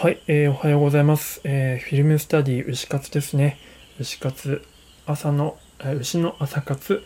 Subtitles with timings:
[0.00, 3.58] はい、えー、おはようございます、えー、フィルムスタディ牛活ですね。
[3.98, 4.62] 牛活、
[5.04, 7.02] 朝の、え、牛の朝活、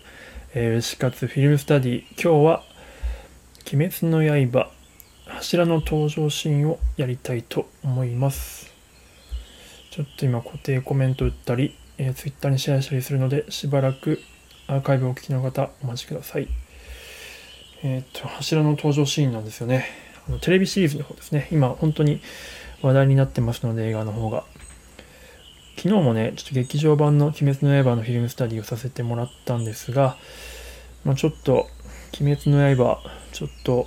[0.54, 2.00] えー、牛活フィルムスタディ。
[2.10, 2.62] 今日は、
[3.72, 4.70] 鬼滅の刃、
[5.26, 8.72] 柱の登場シーンをやりたいと思います。
[9.90, 14.20] ちょっと今固定コメント打ったり、えー、Twitter にシェアしたりするので、しばらく
[14.68, 16.46] アーカイブをお聞きの方、お待ちください。
[17.82, 19.86] えっ、と、柱の登場シーンなんですよね。
[20.28, 21.48] あのテレビシリーズの方ですね。
[21.50, 22.20] 今、本当に
[22.86, 24.44] 話題になってますので、映画の方が。
[25.76, 30.16] 昨日もね、ちょっと劇場版の鬼滅の刃のフィルムスタディをさせてもらったんですが、
[31.04, 31.66] まあ、ちょっと、
[32.20, 32.98] 鬼滅の刃、
[33.32, 33.86] ちょっと、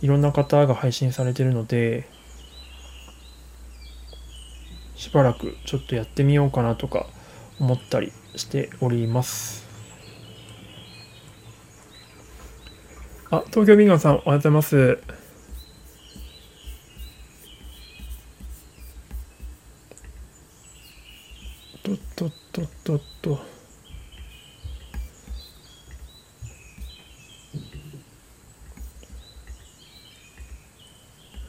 [0.00, 2.08] いろんな方が配信されてるので、
[4.96, 7.06] しばらくちょっとやってみようかなとか
[7.60, 9.66] 思ったりしております。
[13.30, 15.21] あ、東京ビンガンさん、おはようございます。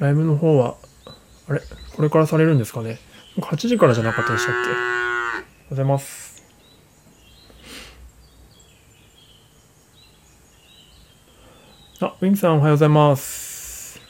[0.03, 0.75] ライブの方は、
[1.47, 1.61] あれ？
[1.95, 2.99] これからされるんですかね
[3.37, 4.59] ?8 時からじゃなかったでしたっけ？
[4.59, 4.75] おはよ
[5.67, 6.43] うございます。
[12.01, 14.01] あ、ウィンさんおはようございます。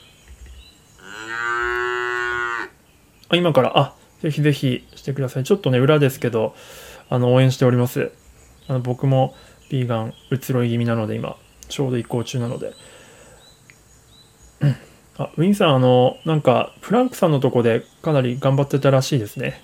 [3.30, 5.44] あ、今から、あ、ぜひぜひしてください。
[5.44, 6.55] ちょっとね、裏ですけど、
[7.11, 8.11] あの、応援しております。
[8.67, 9.35] あの僕も
[9.69, 11.38] ビーガン移ろい気味なので、今、
[11.69, 12.73] ちょうど移行中なので。
[15.17, 19.61] あ、ウィンさん、あの、なんか、プランクさんのとこでかなり頑張ってたらしいですね。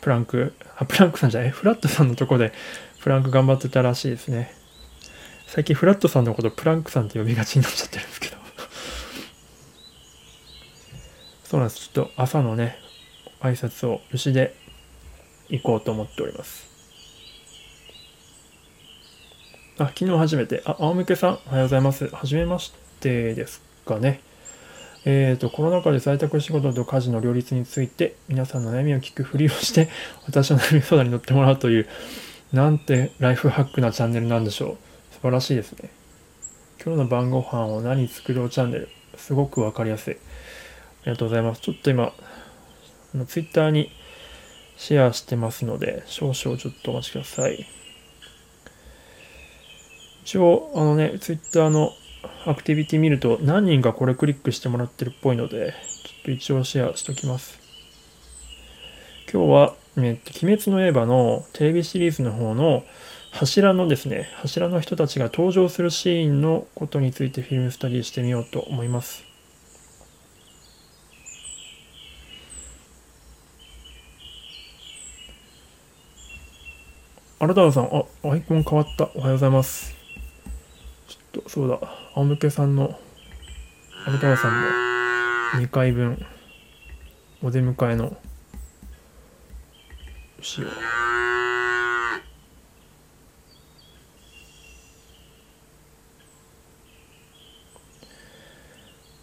[0.00, 2.52] プランク、あ、プランクさんじゃない、フラットさんのとこで
[3.00, 4.54] プランク頑張ってたらしいですね。
[5.46, 8.36] 最近フラットさんのことプランクさんって呼びがちになっちゃってるんですけど。
[11.44, 11.88] そうなんです。
[11.88, 12.78] ちょっと朝のね、
[13.40, 14.54] 挨拶を牛で
[15.48, 16.68] 行こうと思っております。
[19.78, 20.62] あ、昨日初めて。
[20.64, 22.06] あ、青向けさん、おはようございます。
[22.08, 24.20] はじめましてですかね。
[25.04, 29.88] えっ、ー、と、コロナ禍で在宅仕事と家事の両立について、皆さんの悩みを聞くふりをして、
[30.26, 31.88] 私の悩み相談に乗ってもらうという、
[32.52, 34.76] なんてライフハックなチャンネルなんでしょ
[35.12, 35.14] う。
[35.14, 35.90] 素晴らしいですね。
[36.84, 38.88] 今日の晩ご飯を何作ろうチャンネル。
[39.16, 40.14] すごくわかりやすい。
[40.14, 40.16] あ
[41.06, 41.60] りがとうございます。
[41.60, 42.12] ちょっと今、
[43.14, 43.90] あの Twitter に
[44.76, 47.66] シェアしてますので、少々ちょっとお待ちください。
[50.24, 51.92] 一応、あのね、Twitter の
[52.46, 57.58] アクティビティ見ると何人かこれクリックしてもらってるっぽいので、ちょっと一応シェアしときます。
[59.32, 62.84] 今日は、えっと、鬼滅の刃のテレビシリーズの方の
[63.30, 69.24] 柱のですね、柱の人たちが登場するシーンのことについてフィルムスタディしてみようと思います。
[77.38, 79.10] 新田さん、あ、アイコン変わった。
[79.14, 79.99] おはようございます。
[81.32, 81.78] と、そうだ、
[82.14, 82.98] 青向けさんの、
[84.06, 86.24] 新田さんの2回分、
[87.42, 88.16] お出迎えの、
[90.40, 90.66] 牛を。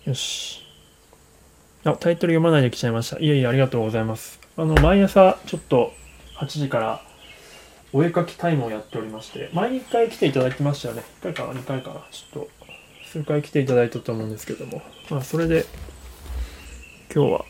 [0.05, 0.61] よし。
[1.83, 3.19] あ、タイトル読まないで来ちゃいました。
[3.19, 4.39] いえいえ、ありがとうございます。
[4.55, 5.93] あの、毎朝、ちょっと、
[6.35, 7.01] 8時から、
[7.93, 11.03] お絵かきタイムをやっておりまして、前に1回来ていただきましたよね。
[11.21, 12.01] 1回か2回かな？
[12.11, 12.49] ちょっと、
[13.05, 14.81] 数回来ていただいたと思うんですけども。
[15.09, 15.65] まあ、それで、
[17.15, 17.45] 今日は、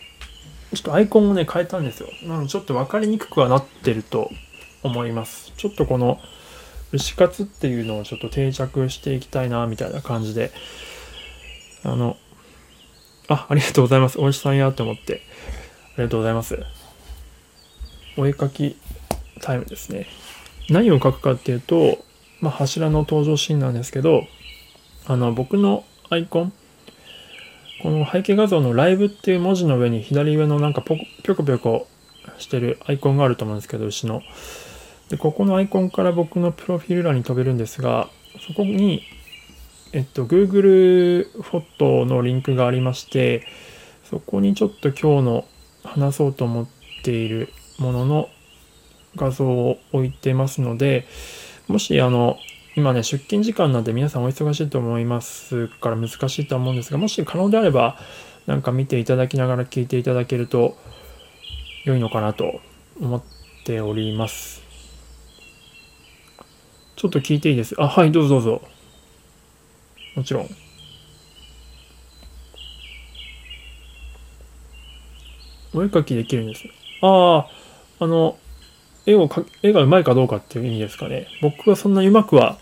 [0.73, 2.09] ちょっとアイコンをね、変えたんですよ。
[2.23, 4.29] なので、ちょっと分かりにくくはなってると
[4.83, 5.51] 思います。
[5.57, 6.19] ちょっとこの、
[6.91, 10.51] 牛カツっていうのをちょっと定着していきたいな、みたいな感じで、
[11.83, 12.15] あの、
[13.27, 14.21] あ、ありがとうございます。
[14.21, 15.21] おじさんやと思って、
[15.95, 16.59] ありがとうございます。
[18.15, 18.77] お絵かき
[19.47, 20.07] タイムですね。
[20.69, 22.03] 何を書くかっていうと、
[22.41, 24.27] まあ、柱の登場シーンなんですけど、
[25.05, 26.53] あの、僕のアイコン、
[27.81, 31.87] この背景画像のライブっていう文字の上に左上のなんかポぴょこぴょこ
[32.39, 34.21] してるアイコンがあると思うんですけど、牛の。
[35.09, 38.09] で、ここのアイコンから僕のプロフィール欄に飛べるんですが、
[38.45, 39.03] そこに、
[39.93, 43.47] えっと、Google フォトのリンクがありまして、
[44.03, 45.45] そこにちょっと今日の
[45.85, 46.67] 話そうと思っ
[47.03, 48.29] ているものの
[49.15, 51.07] 画像を置いてますので、
[51.67, 52.37] もしあの、
[52.75, 57.97] 今ね、出勤時間なんで皆さんお忙しいと思いますから難しいと思うんですが、もし可能であれば、
[58.45, 60.77] なんか見ていただきながら聞いていただけると
[61.85, 62.61] 良いのかなと
[63.01, 63.23] 思っ
[63.65, 64.61] ております。
[66.95, 67.75] ちょっと聞いていいです？
[67.77, 68.61] あ、はい、どうぞどうぞ。
[70.15, 70.49] もちろん。
[75.73, 76.63] お絵描きできるんです。
[77.01, 77.45] あ
[77.99, 78.37] あ、あの、
[79.07, 81.27] 絵をか、絵が上手いかどうかっていう意味ですかね。
[81.41, 82.57] 僕はそんなに上手くは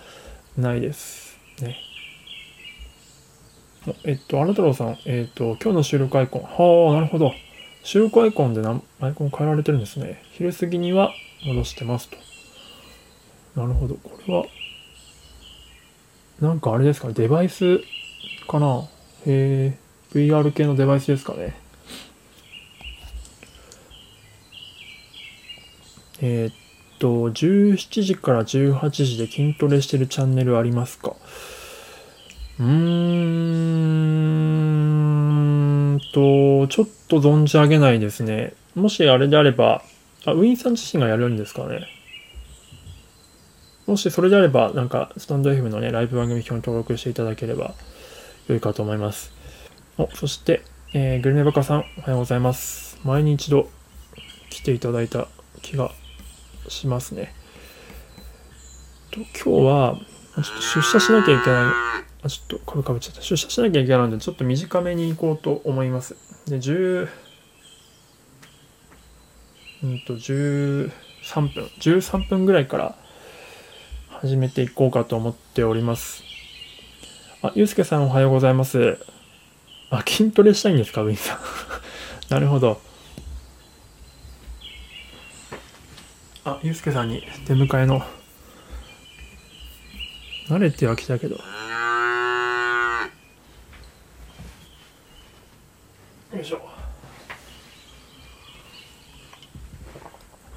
[0.56, 1.39] ないです。
[1.59, 1.75] ね。
[4.03, 6.42] えっと、あなたろうさん、えっと、今日の収録アイコン。
[6.44, 7.33] はあ、なるほど。
[7.83, 10.21] 収録アイコンでなアイコン変えられてるんですね。
[10.33, 11.13] 昼過ぎには
[11.47, 12.18] 戻してますと。
[13.59, 13.95] なるほど。
[13.95, 14.45] これは、
[16.42, 17.15] なんかあれですかね。
[17.15, 17.80] デバイス
[18.47, 18.88] かな
[19.25, 19.77] へえ、
[20.13, 21.65] VR 系のデバイスですかね。
[26.22, 26.54] えーっ
[27.00, 31.16] と、17時から18時で筋トレしてるチャンネルありますか？
[32.60, 32.66] うー
[35.96, 38.54] んと、ちょっと存じ上げないですね。
[38.76, 39.84] もしあれであれば、
[40.26, 41.88] あ、ウィンさん自身がやるんですかね？
[43.86, 47.76] もしそれであれば、なんか、スタンド FM のね、ライブ番組表に登録していただければ
[48.48, 49.32] 良いかと思います。
[49.98, 50.64] お、そして、
[50.94, 52.98] えーグルメバカさん、おはようございます。
[53.04, 53.70] 前に一度
[54.50, 55.28] 来ていただいた
[55.62, 55.92] 気が
[56.70, 57.34] しますね。
[59.12, 60.00] と今日は、
[60.36, 61.96] ちょっと出社しなきゃいけない。
[62.24, 63.22] あ、ちょっとかぶかぶっちゃった。
[63.22, 66.16] 出社しなきゃいけないので、ちょっと短めに行こうと思います。
[66.48, 67.08] で、10、
[69.84, 70.90] うんと、13
[71.32, 72.96] 分、13分ぐらいから
[74.10, 76.24] 始めていこうかと思っております。
[77.42, 78.98] あ、ゆうすけさんおはようございます。
[79.92, 81.40] あ、筋トレしたいんですか、ウィンさん。
[82.30, 82.82] なるほど。
[86.47, 88.03] あ、ゆうすけさんに出迎えの。
[90.47, 91.38] 慣れてはきたけど。
[91.38, 91.42] よ
[96.39, 96.57] いしょ。
[96.57, 96.69] おはよ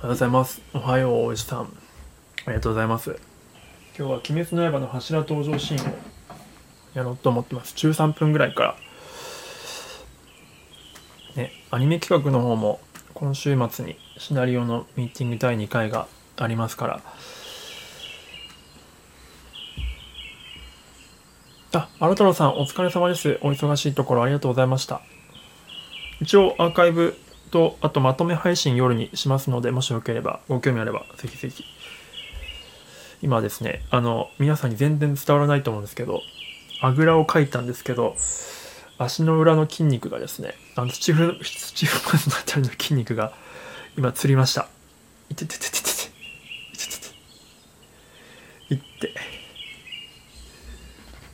[0.04, 0.60] うございます。
[0.74, 1.60] おはよう、おじさん。
[1.60, 1.64] あ
[2.48, 3.18] りがとうございます。
[3.98, 5.94] 今日は鬼滅の刃の柱登場シーンを
[6.92, 7.74] やろうと思ってます。
[7.74, 8.76] 13分ぐらいから。
[11.34, 12.78] ね、アニメ企画の方も
[13.14, 16.06] 今週末にシナリオのミーティング第2回が
[16.36, 17.00] ありますから。
[21.72, 23.38] あ、新太郎さんお疲れ様です。
[23.42, 25.02] お忙しいところありがとうございました。
[26.20, 27.16] 一応アーカイブ
[27.50, 31.64] と、あとまとめ配信夜にしますので、もしよければ、ご興味あれば、ぜひぜひ。
[33.20, 36.22] 今ですね、あの、皆さんに全然伝わらないと思うんですけど、
[36.80, 38.14] あぐらをかいたんですけど、
[38.98, 43.32] 足の裏の筋肉がですね、あの土踏土踏まずのあたりの筋肉が
[43.96, 44.68] 今つりました。
[45.30, 45.88] いてててててて。
[46.74, 46.98] いてて
[48.68, 48.74] て。
[48.74, 49.14] いって。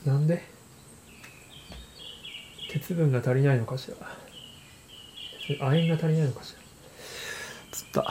[0.04, 0.44] なんで？
[2.70, 3.96] 鉄分が足りないのかしら？
[5.58, 6.60] 亜鉛が足りないのかしら？
[7.72, 8.04] つった。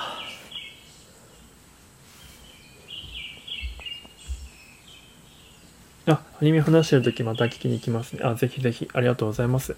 [6.05, 8.23] あ、アニメ話してるときまた聞きに行きますね。
[8.23, 9.75] あ、ぜひぜひ、ありがとうございます。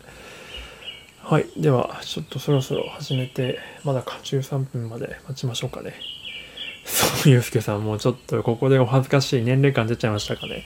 [1.21, 1.45] はい。
[1.57, 5.93] では、ちょっとそろそろ始めて、まだか、13分まで待ちましょうかね。
[6.85, 10.65] そう、ゆうすけさん、もうちょっとここでお恥ずかしい年齢感出ちゃいましたかね。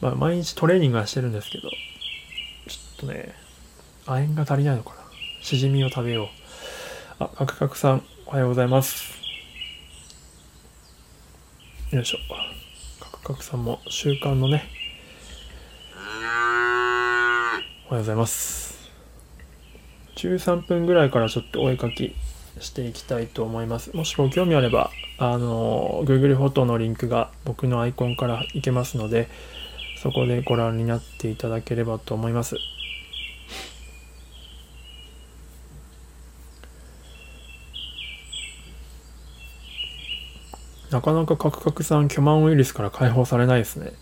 [0.00, 1.76] まあ、毎日トレーニングはしてるんですけど、ちょ
[2.96, 3.34] っとね、
[4.06, 4.96] 亜鉛が足りないのかな。
[5.40, 6.28] しじみを食べよう。
[7.24, 9.12] あ、カクカクさん、おはようございます。
[11.92, 12.18] よいしょ。
[13.32, 14.64] 角さんも習慣のね、
[17.86, 18.90] おはようございます。
[20.16, 22.16] 13分ぐらいからちょっとお絵かき
[22.58, 23.94] していきたいと思います。
[23.96, 29.28] もしご興味あれば、あの、Google フォトのリンクが僕のアイコンからいけますので、
[30.02, 32.56] そこでご覧になっていただければと思います。
[40.90, 43.92] なかなかカクカクさん、巨万ウイルスから解放されないですね。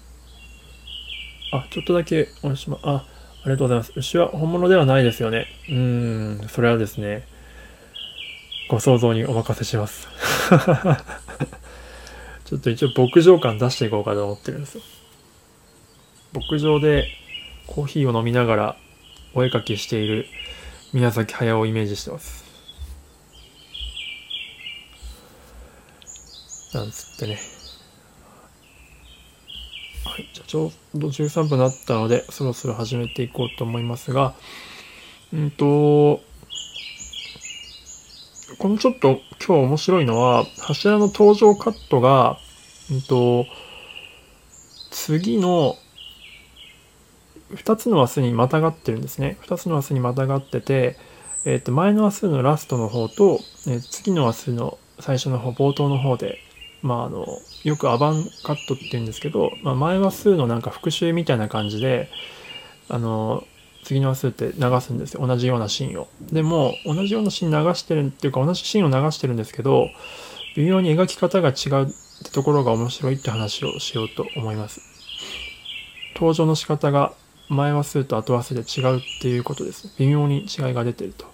[1.53, 2.81] あ、ちょっとだけお願いします。
[2.85, 3.05] あ、あ
[3.45, 3.93] りがとうございます。
[3.95, 5.47] 牛は本物ではないですよね。
[5.69, 7.27] うーん、それはですね、
[8.71, 10.09] ご想像にお任せします。
[12.47, 14.83] ちょっと一応牧場感出していこうかと思ってるんですよ。
[16.33, 17.09] 牧場で
[17.67, 18.77] コーヒーを飲みながら
[19.35, 20.27] お絵かきしている
[20.95, 22.48] 宮崎駿をイメージしてます。
[26.79, 27.39] なんつってね。
[30.05, 34.35] はい、じゃあちょうど13分になったので、そろそろ始めていこうと思いますが、
[35.33, 36.21] うんと、
[38.59, 42.39] このちょっと今日面白いのは、柱の登場カットが、
[42.91, 43.47] うんと、
[44.91, 45.77] 次の
[47.51, 49.37] 2つのマスにまたがってるんですね。
[49.43, 50.97] 2つのマスにまたがってて、
[51.45, 56.39] えっ、と、前のマスのラストの方と、えー次のマスの最初の方、冒頭の方で、
[56.83, 57.27] まあ、あの、
[57.65, 62.09] よくアバンカットって言うんですけど、まあ、前話数のなんか復習みたいな感じで、
[62.89, 63.45] あの、
[63.89, 65.27] 次の話数って流すんですよ。
[65.27, 66.09] 同じようなシーンを。
[66.31, 69.89] でも同じようなシーン流してるっていうか同じシーンを流してるんですけど
[70.57, 71.93] 微妙に描き方が違うっ
[72.25, 74.83] てところが面白いって話をしようと思います。
[76.15, 77.13] 登場の仕方が
[77.49, 79.95] 前話数と後話数で違うっていうことです。
[79.99, 81.27] 微妙に違いが出てると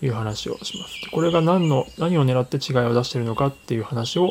[0.00, 1.10] いう話をします。
[1.10, 4.30] これが何の何を狙って違いを出してるのかっていう話を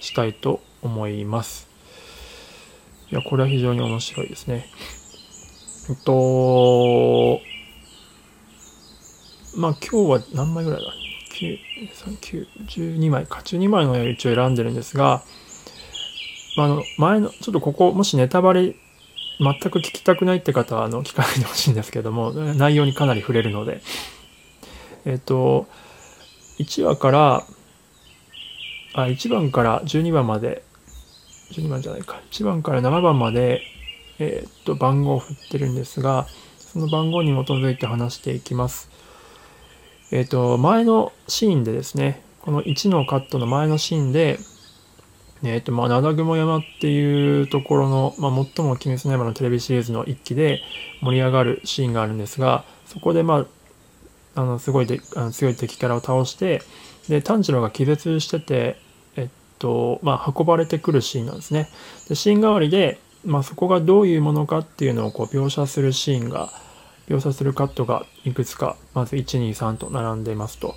[0.00, 1.68] したいと思います
[3.10, 4.66] いやこれは非常に面白いですね
[5.90, 7.40] えっと、
[9.56, 10.92] まあ今日は何枚ぐらいだ
[11.32, 11.58] ?9、
[11.90, 12.46] 3、9、
[12.98, 13.38] 12枚か。
[13.38, 15.22] 12枚の絵を一応選んでるんですが、
[16.58, 18.76] まあ、あの前の、ちょっとここ、もしネタバレ
[19.40, 23.80] 全く聞きたくないって方はあの聞かないでほしいんですけども、内容にかなり触れるので、
[25.06, 25.66] えっと、
[26.58, 27.44] 1話から、
[29.04, 30.62] あ、1番から12番まで、
[31.52, 33.62] 12番じゃないか、1番から7番まで、
[34.18, 36.26] えー、っと、番号を振ってるんですが、
[36.58, 38.90] その番号に基づいて話していきます。
[40.10, 44.38] えー、っと、前のシーンでですね、この1のカットの前のシーンで、
[45.44, 50.60] えっと、まあ、灘雲山っていうところの、まあ、最も鬼滅の刃のテレビシリーズの一期で
[51.00, 53.46] 盛り上がるシーンがあるんですが、そこで、ま
[54.34, 56.62] あ、あの、すごいであの強い敵キャラを倒して、
[57.08, 58.76] で、炭治郎が気絶してて、
[59.58, 61.68] と、まあ、運ばれてくるシーンなんですね。
[62.08, 66.50] で、シーン代わりで、まあ、そこがどういうものかっていうのをこう描写するシーンが
[67.08, 70.74] 描写するカットがいくつかまず123と並んでますと、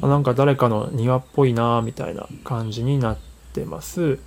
[0.00, 3.18] まあ、なんか誰かの庭っぽいなみたいな感じになっ
[3.52, 4.18] てます。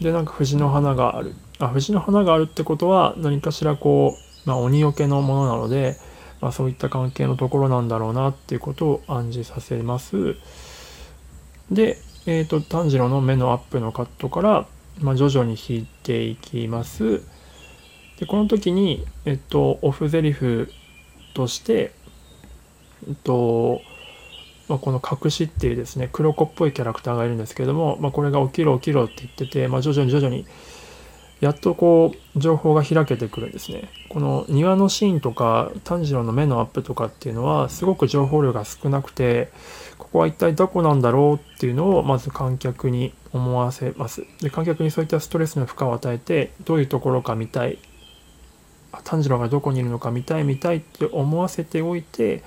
[0.00, 1.34] でなんか藤の花がある。
[1.58, 5.96] あ藤の花があるってことは何かしらこう、まあ、鬼よけのものなので、
[6.40, 10.36] まあ、そういった関係のところなんだろうなっていうことを暗示させます。
[11.70, 14.66] で、えーと炭治郎の目のアップのカットから
[15.00, 17.22] まあ、徐々に引いていきます。
[18.18, 20.70] でこの時に、えっと、オフゼリフ
[21.34, 21.92] として、
[23.08, 23.80] えっと
[24.68, 30.46] まあ、この隠しっていうですね黒子っぽいキャラクターがいるんですけども、まあ、これが起きろ起きろって言ってて、まあ、徐々に徐々に
[31.40, 39.50] やっとこう情報が開けてくるんですねこの庭のシーンとか炭治郎の目のアップとかっていうのはすごく情報量が少なくて
[39.98, 44.24] ここは一体どこなんだろうっていうのをまず観客に思わせます。
[44.40, 47.78] で観客にそういったストレスの負荷を与えてどういうところか見たい
[49.02, 52.42] 炭治郎がどこにいるのか見たい見たいって思わせておいて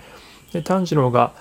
[0.53, 1.33] で炭治郎が、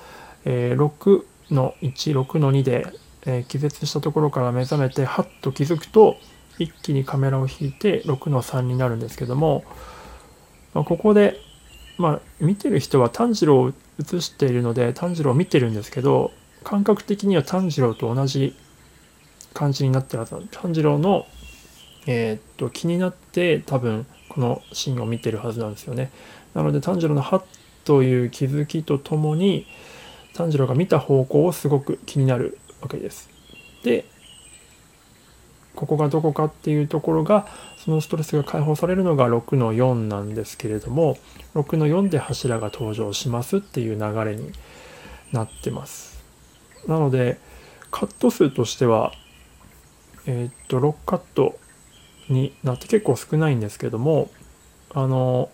[0.45, 2.87] えー、6の16の2で、
[3.25, 6.17] えー、気絶したところから目覚めてハッと気づくと
[6.59, 9.65] 一気にカメラを引いて6の3になるんですけども、
[10.75, 11.39] まあ、ここで、
[11.99, 18.55] まあ、見てる人は炭治郎を映しているので炭治郎を見てるんですけど感覚的には炭治郎と同じ
[19.55, 21.27] 感じになってるはず炭治郎の、
[22.07, 26.11] えー、っと気になって多分このシーンを見てるはずなんですよね。
[26.53, 27.43] なので炭治郎の「は」
[27.85, 29.67] という気づきとともに
[30.35, 33.31] 炭治郎が見た方向をすごく気になるわけです。
[33.83, 34.05] で
[35.77, 37.47] ここがどこかっていうところが
[37.79, 41.19] そのストレスが解放されるのが6の4なんですけれども
[41.55, 44.51] 6の4で柱が登場しますっていう流れに
[45.33, 46.25] なってます。
[46.89, 47.39] なので
[47.91, 49.13] カット数としては
[50.27, 51.59] えー、っと6カット
[52.29, 54.31] になって結構少ないんですけども
[54.93, 55.51] あの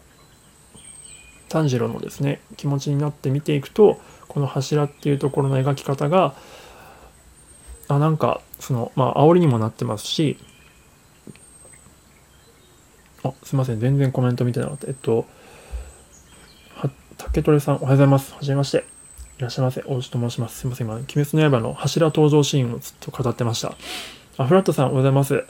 [1.48, 6.34] 炭治郎のですね気持ちになって見ていくとこの柱っていうところの描き方が
[7.96, 10.38] あなんかそのまあ煽りにもなってますし
[13.24, 14.86] あすいません全然コメント見てなかった。
[14.88, 15.26] えっと
[17.18, 18.34] 竹取さんおはようございます。
[18.34, 18.84] はじめまして。
[19.38, 19.82] いらっしゃいませ。
[19.86, 20.58] 大内と申します。
[20.58, 23.76] すいません今「鬼滅の刃」の柱登場シーンをずっと語ってました。
[24.38, 25.44] あ、フラットさんおはようございます。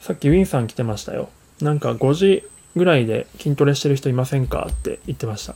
[0.00, 1.28] さっきウィンさん来てましたよ。
[1.60, 2.42] なんか5時
[2.74, 4.66] ぐらいで筋トレしてる人いませんか？
[4.70, 5.54] って言ってました。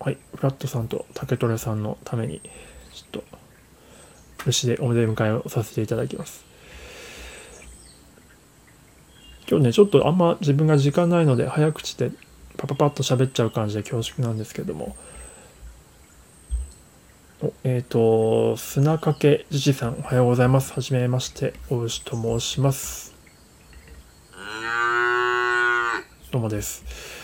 [0.00, 2.40] はい、フラットさんと竹トレさんのために、
[2.92, 3.24] ちょっと、
[4.46, 6.44] 牛でお出迎えをさせていただきます。
[9.48, 12.12] 今日ね、ちょっとあんま自分が時間ないので、早口で
[12.56, 14.94] パパパッと喋っちゃう感じで恐縮なんですけども。
[17.62, 20.72] えっ、ー、と砂かけじじさんおはようございます。
[20.72, 23.14] はじめまして大牛と申します。
[26.30, 27.17] どうもです。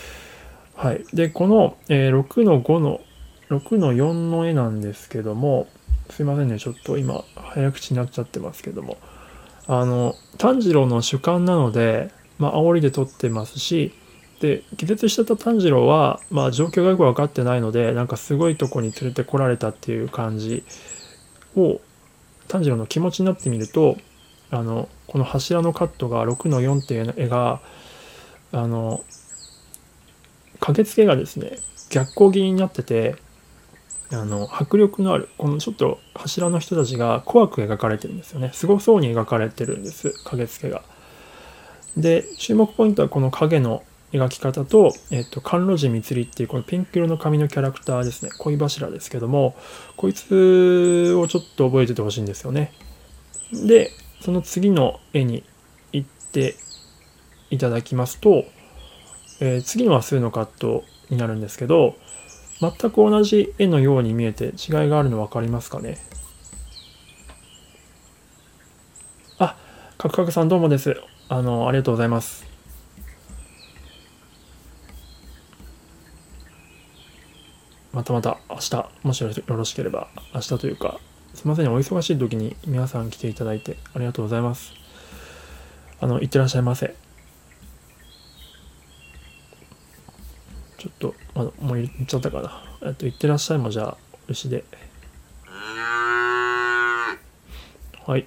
[0.75, 1.03] はい。
[1.13, 3.01] でこの、えー、6の5の
[3.49, 5.67] 6の4の絵なんですけども
[6.09, 8.97] すいませんねちょっと今早口になっちゃってますけども。
[9.67, 13.93] あの炭治郎の主観なのでまあ煽りで撮ってますし
[14.39, 20.63] で気絶してた炭治郎は、まあ、状況がよく分かってないのでなんかすごいとこに連れてこられたっていう感じ
[21.55, 21.79] を
[22.47, 23.97] 炭治郎の気持ちになってみると
[24.51, 27.61] あのこの柱のカットが6の4っていう絵が
[28.51, 29.03] あの
[30.59, 31.57] 駆けつけがですね
[31.89, 33.15] 逆光気味になってて
[34.11, 38.51] あの迫力のあるこのちょっと柱の人たちが怖く描かれてるんですよね。
[38.53, 40.83] すごそうに描かれてるんです駆けつけが。
[41.97, 48.31] で注目ポイントはこの影の描き方と、えっと、甘露寺蜜っていうこのピンク色の髪のキャラクターですね。
[48.37, 49.55] 恋柱ですけども
[49.97, 52.71] こいつをちょっと覚えててほしいんですよね。
[53.51, 55.43] でその次の絵に
[55.91, 56.55] 行って
[57.49, 58.45] いただきますと、
[59.39, 61.95] えー、次のは数のカットになるんですけど
[62.61, 64.53] 全く同じ絵のように見えて違い
[64.89, 65.97] があるの分かりますかね？
[69.37, 69.57] あ
[69.97, 70.95] カクカクさんどうもです。
[71.27, 72.45] あのありがとうございます。
[77.91, 80.99] またまた明日もしよろしければ明日というか
[81.33, 84.73] すいませんお忙しい時に皆さん来ていただいてありがとうございます。
[85.99, 86.95] あのいってらっしゃいませ。
[90.85, 92.63] ちょっとまだもう言っちゃったかな。
[92.83, 94.63] えっといってらっしゃいもじゃあ牛で。
[98.05, 98.25] はい。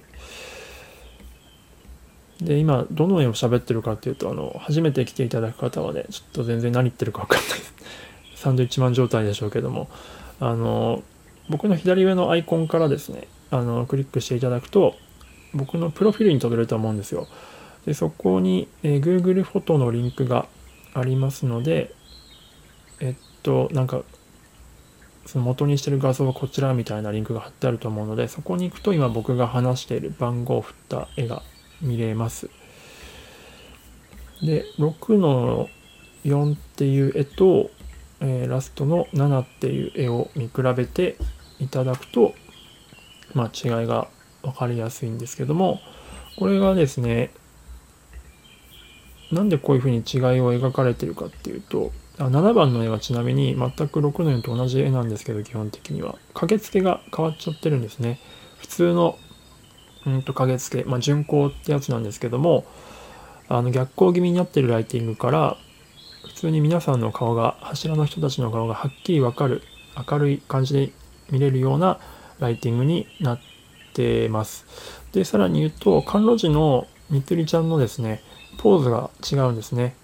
[2.41, 7.59] で今どの絵を喋ってるかっていうとあの初めて来ていただく方はねちょっと全然何言ってるか分かんない。
[8.35, 9.89] サンドイッチマン状態でしょうけども。
[10.41, 11.03] あの
[11.49, 14.95] 僕の左上のアイコンからですねあのクリックしていただくと
[15.53, 17.27] 僕のプロフィールに飛べると思うんですよ。
[17.85, 20.47] でそこに、えー、Google フォトのリンクが
[20.93, 21.93] ありますので
[22.99, 24.03] えっとなんか
[25.25, 31.43] その元にしてる画像はこちらみたいなリンクが貼ってあると思うのでそこに行くと今僕が話している番号を振った絵が
[31.81, 32.49] 見れます。
[34.41, 35.69] で6の
[36.23, 37.69] 4っていう絵と
[38.21, 41.17] えー、ラストの7っていう絵を見比べて
[41.59, 42.33] いただくと、
[43.33, 44.07] まあ、違いが
[44.41, 45.79] 分かりやすいんですけども
[46.37, 47.31] これがですね
[49.31, 56.15] なんでこういうふうに違いを描かれてるかっていうとあ7番の絵はちなみに全く6の4と同じ絵なんですけど基本的には。
[56.33, 58.19] 駆けつけが変わっちゃってるんですね。
[58.57, 59.17] 普通の
[60.05, 62.65] うんと駆けつけ、まあ、巡行ってやつなんですけども
[63.47, 65.57] あの逆光気味になってるライティングから
[66.27, 69.61] 普通に皆さんの顔が柱の人たちの顔がはっきりわかる
[70.09, 70.91] 明るい感じで
[71.31, 71.99] 見れるような
[72.39, 73.39] ライティングになっ
[73.93, 74.65] てます。
[75.11, 78.21] でさらに言うと甘露寺のみつりちゃんのですね
[78.57, 79.95] ポーズが違うんですね、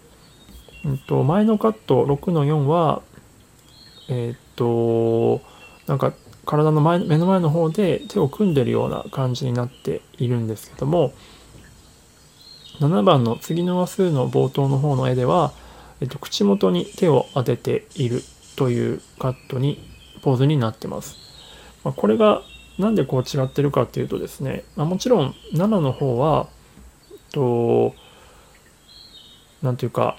[0.85, 3.01] うんと、前のカット6の4は
[4.07, 5.41] えー、っと
[5.87, 6.13] なんか
[6.45, 11.11] 体の前目の前の方で手を組んでるような感じになっているんですけども
[12.79, 15.53] 7番の次の話数の冒頭の方の絵では
[16.01, 18.21] えっと、口元に手を当てている
[18.57, 19.79] というカットに、
[20.21, 21.17] ポーズになってます。
[21.83, 22.41] まあ、これが
[22.77, 26.47] なんでこう違ってるかっていうとですね、まあ、もちろん7の方は、
[27.31, 27.95] と、
[29.61, 30.17] なんていうか、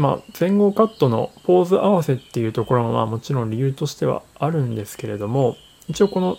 [0.00, 5.56] まあ、前後カットのポーズ合わせっていうところもまあもちろん理由としてはあるんですけれども
[5.88, 6.36] 一応この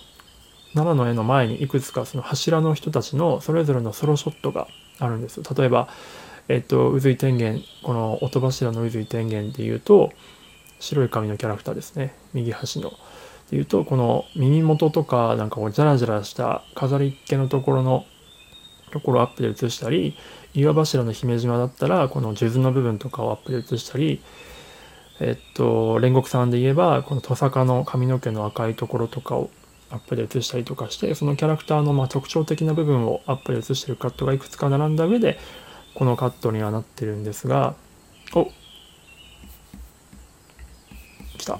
[0.75, 4.67] 7の絵の前にいくつかその柱の人たちのそれぞれのソロショットが
[4.99, 5.89] あるんです例えば
[6.47, 10.11] えっと、宇髄天元、この音柱の宇髄天元で言うと、
[10.79, 12.13] 白い髪のキャラクターですね。
[12.33, 12.89] 右端の。
[12.89, 12.97] で
[13.51, 18.05] 言うと、この耳元とか、なんかこう、ジャラジャラした飾りっ気のところの
[18.91, 20.15] ところをアップで映したり、
[20.53, 24.21] 岩柱の姫島だったら、この数珠の部分とかをアップで映したり、
[25.19, 29.49] えっと、煉獄さんで言えば、このトサカの髪の毛の赤いところとかを
[29.91, 35.37] アップで映したりとかして、そのキャラクターのま特徴的な部分をアップで映してるカットがいくつか並んだ上で、
[35.93, 37.75] このカットにはなってるんですが、
[38.33, 38.45] お
[41.37, 41.59] 来た。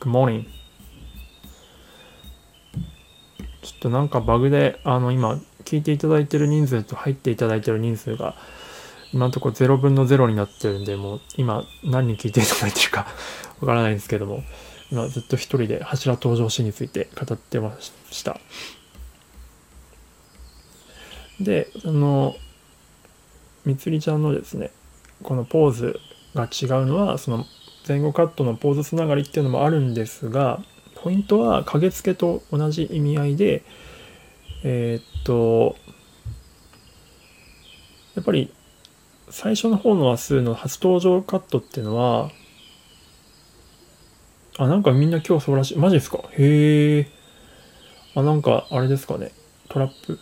[0.00, 0.55] Good morning.
[3.66, 8.36] ちょっとなんかバグで、あの、今、聞いていただいてる人数と入っていただいてる人数が、
[9.12, 13.08] 今のところ0分の0になってるんで、もう今何人聞いていただいてるか
[13.60, 14.44] わからないんですけども、
[14.92, 17.76] 今ずっと一人で柱登場シーンについて語ってま
[18.08, 18.38] した。
[21.40, 22.36] で、あの、
[23.64, 24.70] みつりちゃんのですね、
[25.24, 25.98] このポーズ
[26.36, 27.44] が違うのは、その
[27.88, 30.62] 前後カットのポーズつながりっていうのもあるんですが、
[31.06, 33.62] ポイントは影付けと同じ意味合いで、
[34.64, 35.76] えー、っと、
[38.16, 38.52] やっぱり
[39.30, 42.32] 最初の方の話数の初登場カットっていうのは、
[44.58, 45.78] あ、なんかみんな今日そうらしい。
[45.78, 46.24] マジですか？
[46.32, 47.06] へえ。
[48.16, 49.30] あ、なんかあれですかね。
[49.68, 50.18] トラップ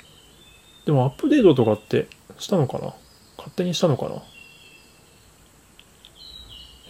[0.84, 2.92] でもアップデートとかってしたのかな？
[3.38, 4.16] 勝手にしたのかな？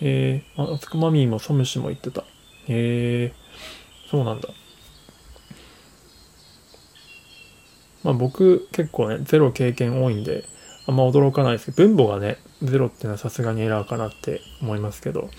[0.00, 2.22] へえ、あ、つくまみーもサムシも言ってた。
[2.66, 3.33] へえ、
[4.10, 4.48] そうなんだ。
[8.02, 10.44] まあ僕結構ね、ゼロ経験多いんで、
[10.86, 15.30] あんま驚かないですけど、分母がね、ゼロっていうのはさすがにエラーかなって思いますけど、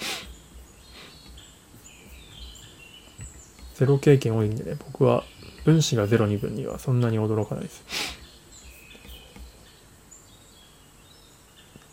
[3.75, 5.23] ゼロ経験多いんでね、僕は
[5.63, 7.83] 分子がゼロ二分にはそんなに驚かないです。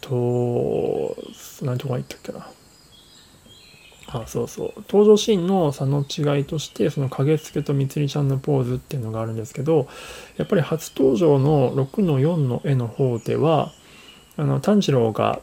[0.00, 1.16] と、
[1.62, 2.46] 何とか言ったっけな。
[4.12, 4.72] あそうそう。
[4.88, 9.88] 登場シーンの差の違いとしてその影付けとみつりちゃんのポーズっていうのがあるんですけど
[10.36, 13.72] やっぱり初登場の6の4の絵の方では
[14.36, 15.40] あの炭治郎が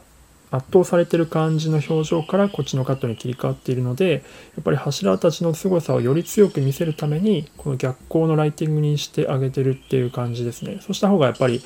[0.50, 4.18] 圧倒されてる感じの表情からこっちのカットに切り替わっているのでや
[4.60, 10.78] っぱり柱たちの凄さをより強く見せるためにこの逆光のライティングにしてあげてるっていう感じですね。
[10.80, 11.62] そうした方がやっぱり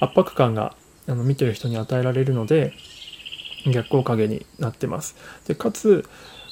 [0.00, 0.76] 圧迫感が
[1.08, 2.74] あの見てる人に与えられるので
[3.72, 5.16] 逆光影になってます。
[5.48, 6.04] でかつ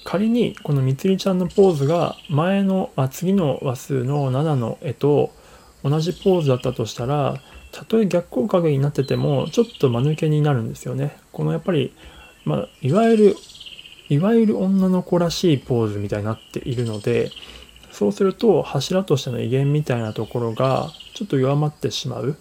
[0.05, 5.33] 仮にこのみつりちゃんのポーズが前のあ次の話数の7の絵と
[5.83, 7.41] 同じポーズだったとしたら
[7.73, 11.17] たとえ逆光影になっててもちょっと間抜けになるんですよね。
[11.33, 11.93] このやっぱり、
[12.45, 13.37] まあ、いわゆる
[14.09, 17.31] いわゆる女の子らしいポーズみたいになっているので
[17.91, 22.37] そうすると柱としての威厳みたいなところがちょっと弱まってしまう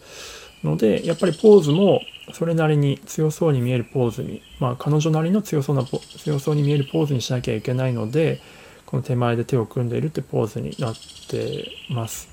[0.64, 8.40] のでやっぱりポーズもそれなりに強そうに見えるポーズに、まあ、彼女なりの強そうな強そうに見えるポーズにしなきゃいけないので
[8.86, 10.96] この手前で手を組んでいるってポーズになっ
[11.30, 12.30] てます。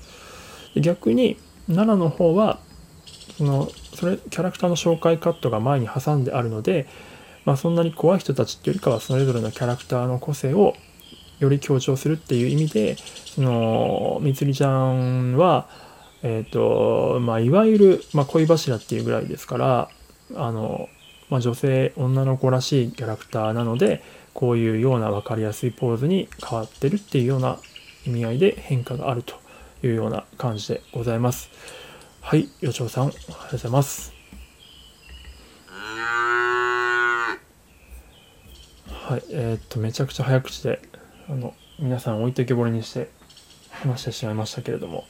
[0.75, 2.59] 逆に奈良の方は
[3.37, 6.87] そのそれキャラクターの紹介カットが前に挟んであるので、
[7.45, 10.75] まあ、そんなに怖い人たちっていうよりかはそれぞれのキャラクターの個性を
[11.39, 15.67] より強調するっていう意味でそのみつりちゃんは
[16.23, 19.89] えっ、ー、と、まあ、いわゆる、まあ、恋柱っていうぐらいですから、
[20.35, 20.89] あの、
[21.29, 24.03] まあ、女性、女の子らしいキャラクターなので、
[24.33, 27.59] こういうような分かりやすいポーズに変わってるっていうような
[28.05, 29.35] 意味合いで変化があると
[29.83, 31.49] いうような感じでございます。
[32.21, 34.13] はい、よちょうさん、おはようございます。
[38.87, 40.81] はい、えー、っと、めちゃくちゃ早口で、
[41.29, 43.09] あの、皆さん置いてけぼりにして
[43.71, 45.05] 話してしまいましたけれども、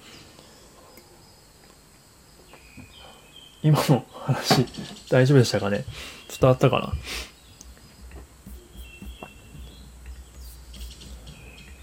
[3.63, 4.65] 今の話
[5.09, 5.85] 大丈夫でしたかね？
[6.39, 6.93] 伝わったかな？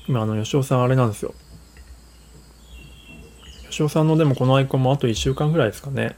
[0.09, 1.35] 今あの吉尾さんあれなんですよ。
[3.71, 6.17] 吉尾さんのでもこのアイコンもあと1週間ぐらいですかね。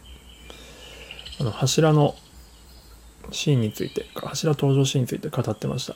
[1.41, 2.15] あの柱の
[3.33, 5.95] シーンについて柱登場シーンについて語ってました。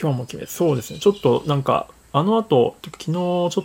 [0.00, 1.00] 今日も決めそうですね。
[1.00, 3.62] ちょっとなんかあの後昨日ちょっと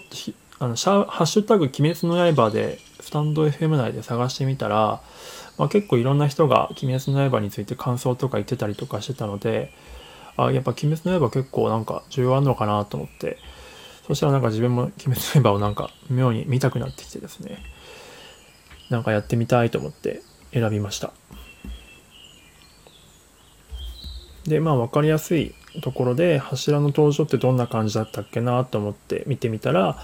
[0.60, 5.00] あのシャハッシュタグ鬼滅の刃でスタンド FM 内で探してみたら、
[5.60, 9.72] まあ、結構いろんな人が「鬼滅の刃」について感想とか言ってたりとかしてたので
[10.38, 13.38] あやっぱ「鬼滅の刃」結構なんか重要あるのかなと思って。
[14.08, 17.63] そしたらなんか自分も「鬼滅の刃」をなんか妙に見たくなってきてですね。
[18.89, 21.12] なんかやってみたいと思って選びました。
[24.46, 29.98] でまあ分かりやすいところで柱の登場ってどんな感じだったっけなと思って見てみたら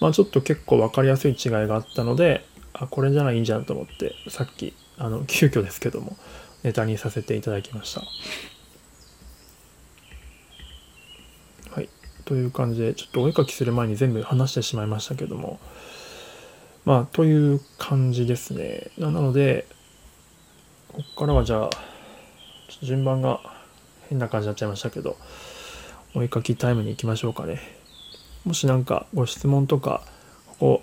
[0.00, 6.16] まあ、ちょっと結構分かりやすい違いがあったのであこれじゃないんじゃんと思ってさっきあの 急遽ですけども
[6.62, 8.02] ネタにさせていただきました。
[11.70, 11.88] はい、
[12.24, 15.60] という感じでちょっとお絵かきする前に全部話してしまいましたけども
[16.84, 18.90] まあという感じですね。
[18.98, 19.66] なので
[20.92, 21.70] ここからはじゃあ
[22.82, 23.40] 順番が
[24.08, 25.16] 変な感じになっちゃいましたけど
[26.14, 27.83] お絵かきタイムに行きましょうかね。
[28.44, 30.02] もし何かご質問とか、
[30.46, 30.82] ここ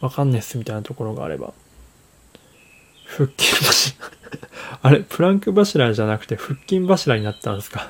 [0.00, 1.52] わかんねえっすみたいなところがあれば、
[3.06, 3.96] 腹筋柱
[4.82, 7.86] あれ、プランク柱じゃなくて腹筋柱になったんですか？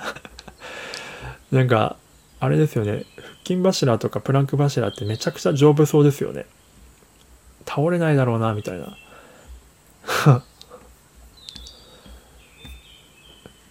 [1.51, 1.97] なんか、
[2.41, 3.05] あれですよね。
[3.17, 6.47] 腹筋柱とかプランク柱ってめちゃくちゃ丈夫そうですよね。
[7.67, 8.97] 倒れないだろうな、みたいな。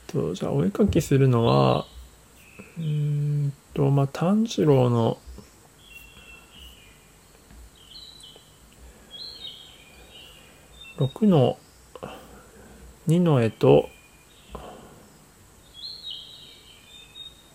[0.08, 1.86] と、じゃあお絵かきするのは、
[2.78, 5.18] うんと、まあ、炭治郎の
[10.98, 11.58] 6の
[13.08, 13.90] 2の絵と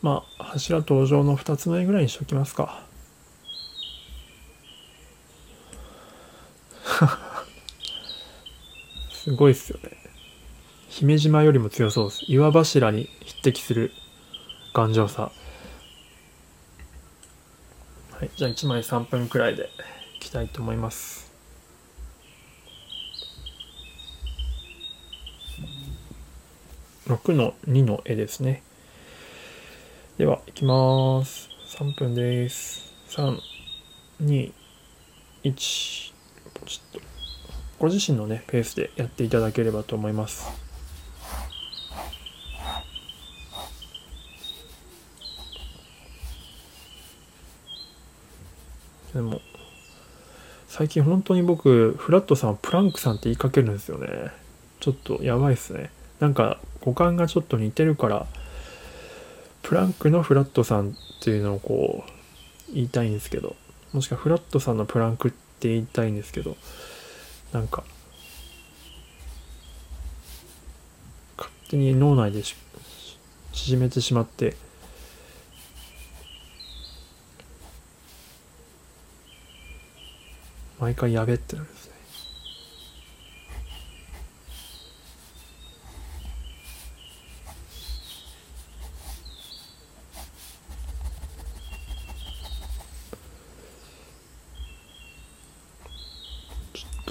[0.03, 2.83] まあ柱登場の2つの絵ぐらいにしときますか。
[9.12, 9.96] すごいっすよね。
[10.88, 12.24] 姫島よりも強そうです。
[12.29, 13.92] 岩柱に匹敵する
[14.72, 15.33] 頑丈さ。
[18.12, 19.70] はいじゃあ1枚3分くらいで
[20.16, 21.29] いきたいと思います。
[27.11, 28.62] 6の2の絵ですね。
[30.18, 31.49] では、いきます。
[31.77, 32.92] 3分です。
[33.11, 33.38] 3、
[34.23, 34.53] 2、
[35.44, 37.01] 1ちょっと
[37.79, 40.46] ご自身のねペースでやっていただければと思います
[49.14, 49.40] でも
[50.68, 54.09] 最近本当に僕フラットさんプランクさんって言いかけるんですよね
[54.79, 58.26] ちょっとやばいっすねなんか五感がちょっと似てるから
[59.62, 63.56] プランクのフラットさんっていうのをこう言いたいんですけど
[63.92, 66.56] もしくはフラットさんのプランクって言いたいんですけど
[67.52, 67.84] なんか
[71.36, 72.42] 勝手に脳内で
[73.52, 74.56] 縮めてしまって
[80.80, 81.68] 毎回やべってなる。
[81.68, 81.79] んです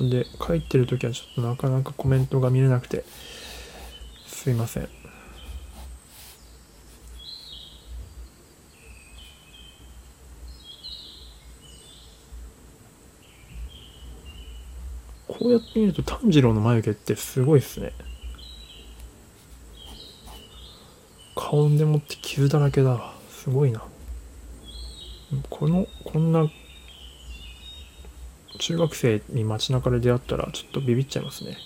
[0.10, 3.04] で書いてる時はちょっとなかなかコメントが見れなくて
[4.26, 4.89] すいません。
[15.28, 17.93] こうやって見ると炭治郎の眉毛ってすごいっすね。
[21.36, 23.82] 顔でもって傷だらけだすごいな。
[25.50, 26.50] このこんな
[28.58, 31.58] 中学生に街中で出会ったらちょっとビビっちゃいますね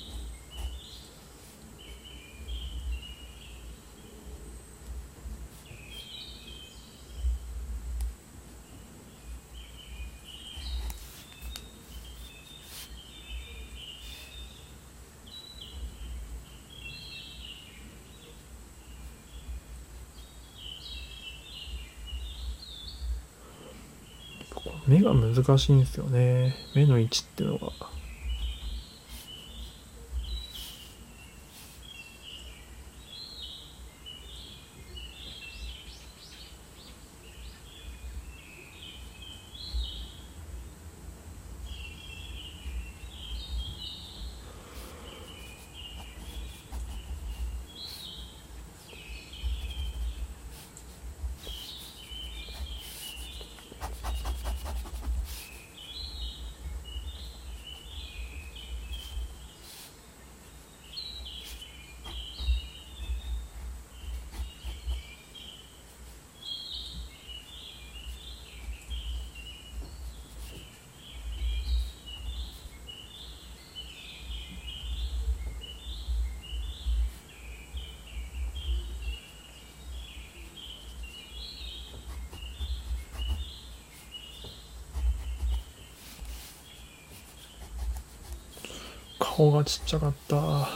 [24.86, 26.56] 目が難しいんですよね。
[26.76, 27.72] 目の位置っていうのが。
[89.36, 90.36] 顔がちっちゃかった。
[90.36, 90.68] は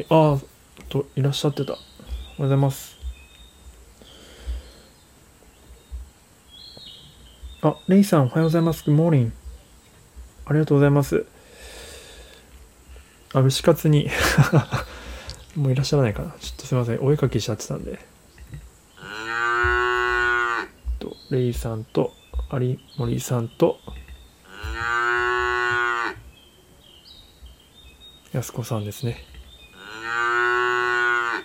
[0.00, 0.38] いああ
[0.88, 1.74] といらっしゃってた。
[1.74, 1.84] おはよ
[2.40, 2.98] うございます。
[7.62, 8.90] あレイさんおはようございます。
[8.90, 9.30] Good morning
[10.46, 11.24] ありがとうございます。
[13.32, 14.10] あ牛カツに。
[15.54, 16.34] もういらっしゃらないかな。
[16.40, 17.00] ちょっとすいません。
[17.00, 18.04] お絵かきしちゃってたんで。
[20.98, 22.18] とレイさんと
[22.52, 23.78] 有森さんと
[28.32, 29.18] 安子さんですね。
[29.22, 29.52] お
[31.32, 31.44] はよ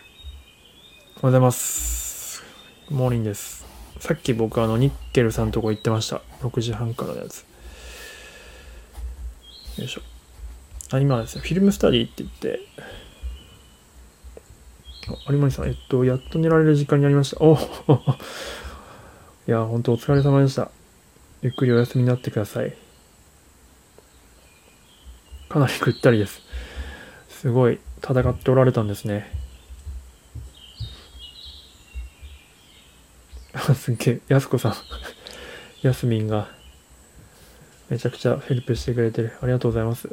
[1.17, 2.43] うございます。
[2.89, 3.67] モーニンです。
[3.99, 6.21] さっき僕あのニッケルさんとこ行ってました。
[6.41, 7.45] 6時半からのやつ。
[9.77, 10.01] よいしょ。
[10.91, 11.43] あ今ですね。
[11.43, 12.61] フィルムスタディって言って。
[15.07, 17.37] あ有森さんえっとやっと寝られる時間になりました。
[17.41, 17.53] お
[19.47, 20.71] いや本当お疲れ様でした。
[21.45, 22.73] ゆっくりお休みになってください。
[25.47, 26.41] かなりぐったりです。
[27.29, 29.31] すごい戦っておられたんですね。
[33.75, 34.75] すっげえ、やすこさん、
[35.85, 36.49] やすみんが、
[37.89, 39.33] めちゃくちゃヘルプしてくれてる。
[39.43, 40.09] ありがとうございます。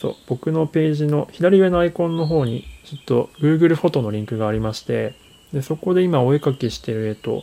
[0.00, 5.16] そう、僕のページの左上のアイコンの方に、ちょっと Google フォトのリンクがありまして、
[5.52, 7.42] でそこで今お絵かきしてる絵と、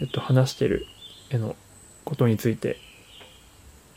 [0.00, 0.86] えっと、話してる
[1.30, 1.56] 絵の
[2.04, 2.78] ことについて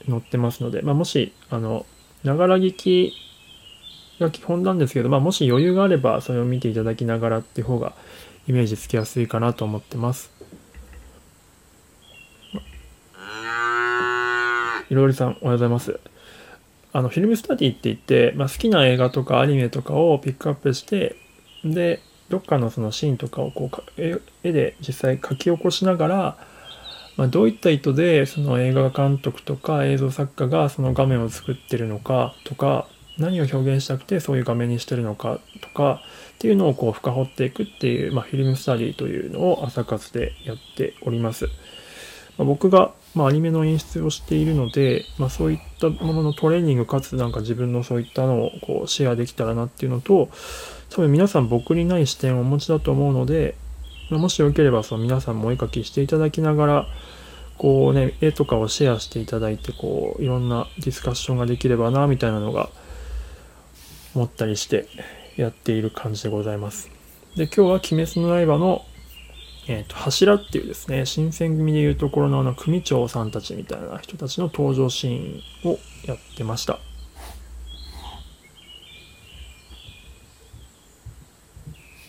[0.10, 1.86] 載ってますので、まあ、もし、あの、
[2.24, 3.14] ながら聞き
[4.20, 7.94] が基本なんですけど、まあ、もし余裕があればそれを見ていただきながらっていう方が
[8.48, 10.32] イメージつきやすいかなと思ってます。
[14.90, 16.00] いろりさん、おはようございます。
[16.94, 21.18] あの、フィルムスタディって言って、まあ、好きな映画とかアニメとかをピックアップして、
[21.66, 24.02] で、どっかのそのシーンとかをこう
[24.44, 26.38] 絵で実際描き起こしながら、
[27.16, 32.88] まあ、どういった意図でその映画監督とか映像作家がその画面を作ってるのかとか
[33.18, 36.02] 何を表現したくてそういう画面にしてるのかとか
[36.36, 41.46] っていうのをこう深掘っていくっていう、まあ、フィルムスタディというのを朝活でやっております。
[42.38, 50.30] まあ、僕が、ま、アニメの演出をしているので、ま、そういったもののトレーニングかつなんか自分のそういったのをこうシェアできたらなっていうのと
[50.90, 53.56] 多分皆さん僕にない視点をお持ちだと思うので、
[54.10, 56.88] もしよければその皆さんもお絵描きしていただきながら
[57.58, 62.70] こうね絵とかをシェアしていただいてこういろんなディスカッションができればなみたいなのが
[64.16, 64.88] 思ったりして
[65.36, 66.90] やっている感じでございます。
[67.36, 68.84] で、今日は鬼滅の刃の、
[69.68, 76.80] えっ、ー、と、柱っていうですね、新選組でいうところのあの組長さんたちみたいな人たちの登場シーンをやってました。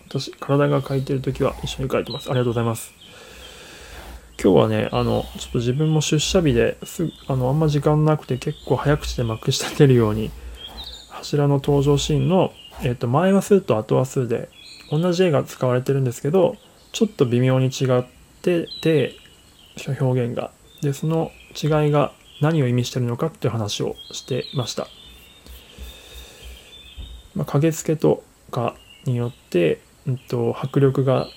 [0.08, 2.30] 私、体が書いてるときは一緒に書いてます。
[2.30, 2.92] ありがとうございます。
[4.42, 10.30] 今日はね、あの、ちょっと自分も出社日です、あの、あんま時間なくて結構早口でまくし立てるように、
[11.10, 14.48] 柱の登場シーンのえっ、と、前話数と後話数で
[14.90, 16.56] 同じ絵が使われてるんですけど、
[16.92, 18.04] ちょっと微妙に違っ
[18.42, 19.16] てて、
[20.00, 20.52] 表現が。
[20.80, 24.86] で、その違いが何を意味してるのかっていう話をしてました。
[27.34, 31.28] まあ、影付けとかによって、うんと、迫力が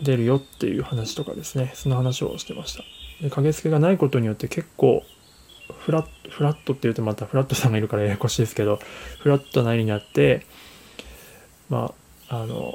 [0.00, 2.84] 出るよっていう話とかですね、その話をしてました。
[3.20, 5.02] で影付けがないことによって結構
[5.80, 8.78] フラットフラットって言うとまたフラットさんがいるから ややこしいですけど
[9.18, 10.46] フラットな絵になって
[11.68, 11.92] ま
[12.28, 12.74] ああの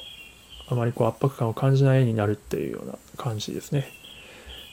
[0.67, 3.91] あまりこう圧迫感を感じない絵になるっていうような感じですね。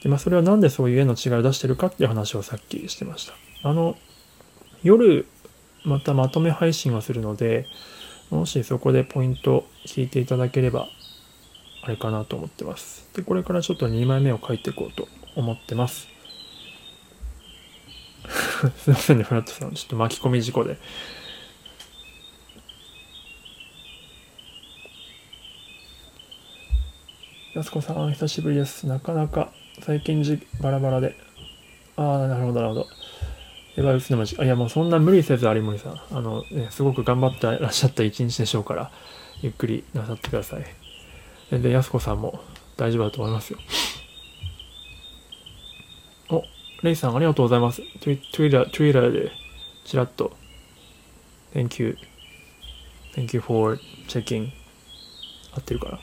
[0.03, 3.33] でまあそれは何でそういう絵の違いを出してるかっていう話をさっきしてました。
[3.63, 3.97] あの
[4.83, 5.27] 夜
[5.83, 7.67] またまとめ配信はするので
[8.31, 10.87] もしそこでポイント聞いていただければ
[11.83, 16.11] あれかなと思ってますでこれからちょっと2枚目を書いていこうと思ってます
[18.77, 19.73] すいませんね、フラットさん。
[19.73, 20.77] ちょっと巻き込み事故で。
[27.55, 28.87] やすこさん、久しぶりです。
[28.87, 31.15] なかなか最近じバラバラで。
[31.97, 32.87] ああ、なるほど、なるほど。
[33.77, 34.35] エヴァウスの町。
[34.35, 36.01] いや、もうそんな無理せず、有森さん。
[36.11, 38.91] あの、ね、すごく頑張ってらっしゃった一日でしょうから、
[39.41, 40.65] ゆっくりなさってください。
[41.49, 42.41] 全然、やすこさんも
[42.77, 43.59] 大丈夫だと思いますよ。
[46.29, 46.43] お、
[46.83, 47.81] レイさんありがとうございます。
[48.01, 49.31] Twitter, Twitter で
[49.85, 50.35] ちらっと。
[51.53, 51.97] Thank you.
[53.15, 54.49] Thank you for checking.
[55.53, 55.99] 合ってるかな？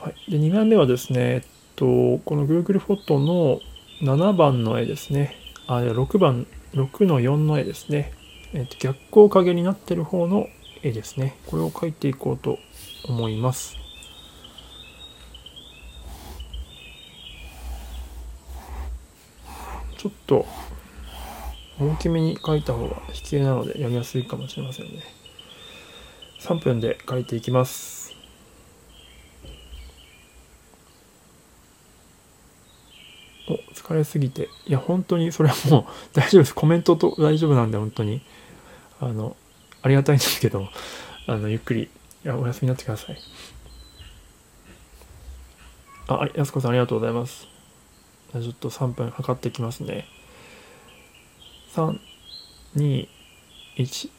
[0.00, 0.30] はい。
[0.30, 1.42] で、2枚目はですね、えっ
[1.76, 3.60] と、この Google フォトの
[4.00, 5.36] 7番の絵ですね。
[5.66, 8.12] あ、6番、6の4の絵ですね。
[8.52, 10.48] えっと、逆光影になってる方の
[10.82, 11.36] 絵ですね。
[11.46, 12.58] これを描いていこうと
[13.08, 13.76] 思います。
[19.98, 20.46] ちょっと
[21.80, 25.02] 大きめに書いた方が引き絵なのでやりやすいかもしれませんね。
[26.40, 28.14] 3分で書いていきます。
[33.48, 34.48] お、疲れすぎて。
[34.66, 36.54] いや、本当にそれはもう 大丈夫です。
[36.54, 38.22] コメントと大丈夫なんで、本当に。
[39.00, 39.36] あの、
[39.82, 40.68] ありがたいんですけど、
[41.26, 41.88] あの、ゆっくり、い
[42.22, 43.18] や、お休みになってください。
[46.08, 47.46] あ、やすこさんありがとうございます。
[48.32, 50.06] ちょっと3分測ってきますね。
[51.74, 51.98] 3、
[52.76, 53.06] 2、
[53.76, 54.10] 1。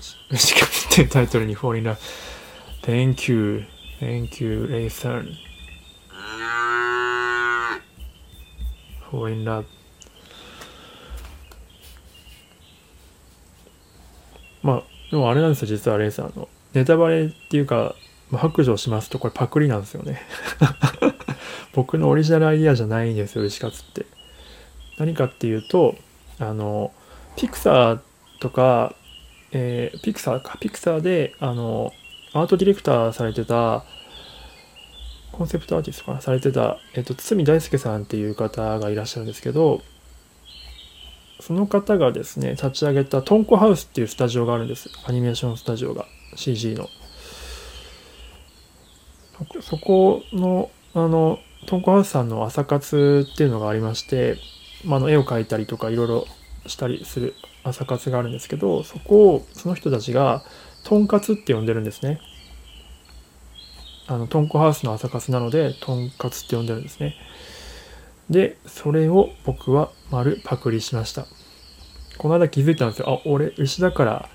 [0.30, 1.96] 短くってタイトルに Fall in Love。
[2.82, 3.64] Thank you.
[4.00, 5.34] Thank you, Ray Sun.
[9.10, 9.64] Fall in Love.
[14.62, 16.48] まあ、でもあれなんですよ、実はレイさんの。
[16.74, 17.94] ネタバレっていうか、
[18.30, 20.22] ま、白状しますと、これパクリなんですよね。
[21.74, 24.06] 僕のオリジナルアイディアじゃないんですよ、牛カツって。
[24.98, 25.96] 何かっていうと、
[26.38, 26.92] あの、
[27.36, 28.00] ピクサー
[28.40, 28.94] とか、
[29.52, 31.92] えー、ピクサーか、ピクサーで、あの、
[32.32, 33.84] アートディレクターされてた、
[35.32, 39.82] コンセプトアーティストかな、されてた、えっ、と、堤大輔さんっていう方がいらっしゃるんですけど、
[41.40, 44.90] その方がですね、立ち上げたトンコハウスっていうスタジオがあるんです。
[45.06, 46.06] アニメーションスタジオが、
[46.36, 46.88] CG の。
[49.62, 54.36] そこの、あの、トンコハウスさんの朝活っていうのがありまして、
[54.84, 56.26] まあ、の絵を描いたりとかいろいろ
[56.66, 60.42] したりする朝活があるんですけどそこをその人たちが
[60.84, 62.20] とんかつって呼んでるんですね
[64.10, 67.14] あのトンコハウスの朝活なのでトンカツって呼んでるんですね。
[68.28, 71.26] でそれを僕は丸パクリしました。
[72.18, 73.20] この間気づいたんですよ。
[73.24, 74.28] あ俺牛だから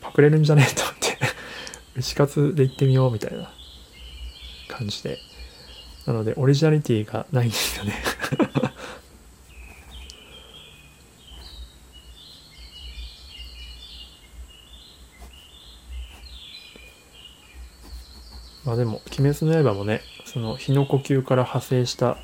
[0.00, 1.18] パクれるんじゃねえと思って。
[1.98, 3.50] 牛カツで行ってみようみたいな。
[4.68, 5.18] 感じで。
[6.06, 7.94] なのでオリジナリティがないんですよね。
[18.70, 22.16] まあでも「鬼滅の刃」もねその日の呼吸から派生した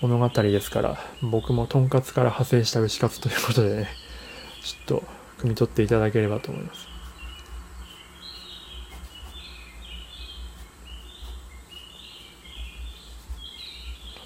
[0.00, 3.88] 物語ですから僕もとんかつから派生した牛カツということでね
[4.64, 5.04] ちょっと
[5.42, 6.88] 汲み取っていただければと思います。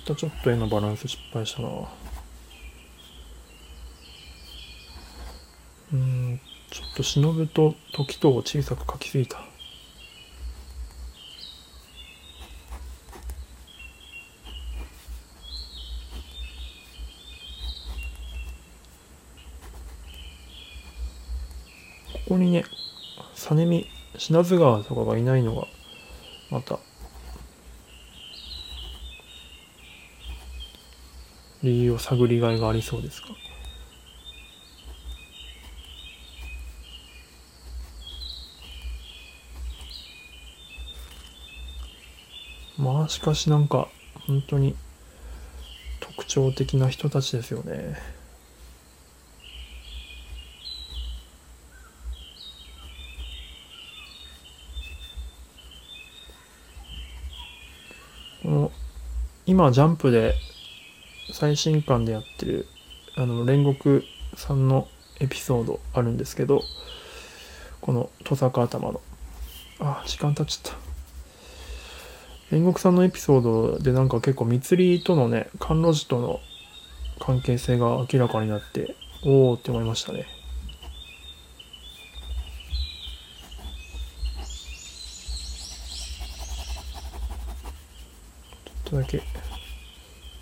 [0.09, 1.68] またちょっと絵のバランス失敗したな。
[5.95, 9.55] うんちょっと忍と時とを小さく描きすぎた。
[22.26, 22.64] ここにね、
[23.36, 23.86] 実見、
[24.18, 25.68] 品津川とかがいないのが、
[26.50, 26.80] また、
[31.62, 33.28] 理由を探りがいがありそうですか。
[42.76, 43.88] まあしかしなんか
[44.26, 44.74] 本当に
[46.00, 48.15] 特徴的な人たちですよね。
[58.47, 58.70] この
[59.44, 60.36] 今ジャンプで
[61.32, 62.68] 最新刊でやってる
[63.16, 64.05] あの煉獄
[64.36, 64.86] さんの
[65.18, 66.62] エピソードあるんですけど
[67.80, 69.01] この戸坂頭の。
[69.80, 70.72] あ時間経っちゃっ
[72.51, 72.57] た。
[72.57, 76.38] 煉獄さんのエピソードでなんか結構密りとのね甘露寺との
[77.18, 78.94] 関係性が明らかになって
[79.24, 80.36] おおって思いましたね。
[88.87, 89.20] っとだけ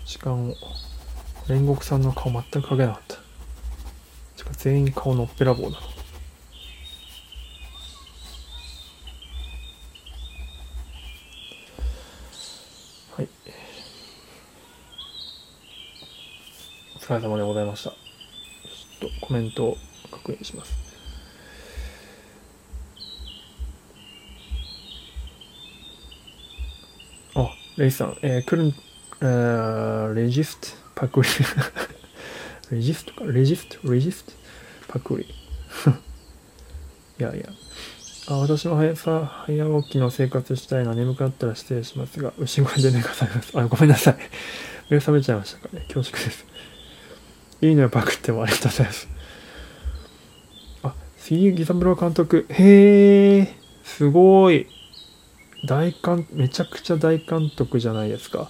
[0.05, 0.53] 時間を。
[1.47, 3.17] 煉獄さんの顔全く描けなかった。
[4.57, 5.77] 全員顔のっぺらぼうだ。
[13.15, 13.29] はい。
[16.95, 17.91] お疲れ様でございました。
[17.91, 19.77] ちょっとコメントを
[20.11, 20.84] 確認します。
[27.77, 28.73] レイさん、えー、couldn't、
[29.19, 31.29] uh, resist パクリ。
[32.71, 34.31] レジストかレジストレジスト
[34.87, 35.23] パクリ。
[35.23, 35.27] い
[37.23, 37.45] やいや。
[38.27, 40.95] あ私も早さ、早起きの生活したいな。
[40.95, 43.51] 眠くなったら失礼しますが、牛声で寝かされます。
[43.59, 44.17] あ、ごめんなさい。
[44.89, 45.85] 目覚めちゃいましたかね。
[45.93, 46.45] 恐縮です。
[47.61, 49.07] いいのよ、パクってもありがとうございます。
[50.83, 52.47] あ、杉木三郎監督。
[52.49, 53.53] へえ、
[53.83, 54.67] すごい。
[55.65, 58.49] 大監、めちゃくちゃ大監督じゃないですか。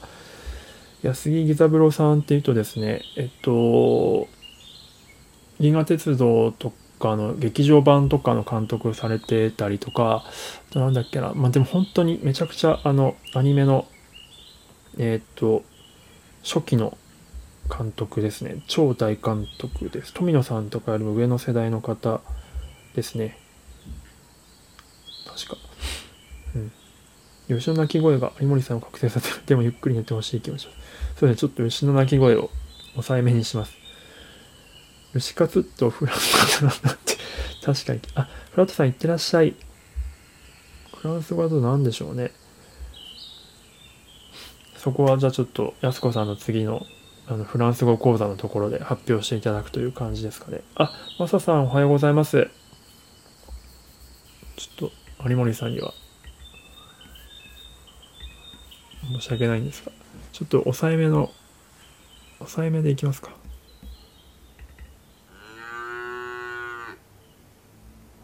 [1.04, 4.28] 安木義三郎さんっていうとですね、えっと、
[5.60, 10.24] 銀河鉄道とかの劇場版とかの監督されてたりとか、
[10.74, 13.88] なんだっけな、まあでも本当にめちゃくちゃあの、アニメの、
[14.98, 15.64] えっと、
[16.44, 16.98] 初期の
[17.70, 18.64] 監督ですね。
[18.68, 20.14] 超大監督です。
[20.14, 22.22] 富野さんとかよりも上の世代の方
[22.96, 23.38] ですね。
[25.28, 25.65] 確か。
[27.50, 27.58] うん。
[27.58, 29.46] 吉の鳴き声が有森さんを覚醒させる。
[29.46, 30.78] でもゆっくり寝てほしい気持ちます。
[31.20, 32.50] そうですね、ちょっと牛の鳴き声を
[32.94, 33.74] 抑えめにします。
[35.14, 37.16] 牛カツとフランス語なんだって。
[37.64, 38.02] 確かに。
[38.16, 39.56] あ、フラットさん行ってらっしゃい。
[40.98, 42.32] フランス語だと何でしょうね。
[44.78, 46.86] そこはじゃあちょっと安子さんの次の
[47.28, 50.62] あのフランス語講座のところで発表していただくという感じですかね。
[50.76, 52.50] あ、マサさんおはようございます。
[54.58, 55.94] ちょっと有森さんには
[59.12, 59.92] 申し訳ないんですが、
[60.32, 61.32] ちょっと抑えめの、
[62.40, 63.32] 抑えめでいきますか。